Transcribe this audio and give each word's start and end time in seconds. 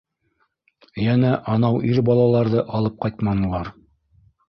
Йә 1.03 1.17
анау 1.57 1.79
ир 1.91 2.01
балаларҙы 2.09 2.67
алып 2.81 3.01
ҡайтманылар. 3.07 3.75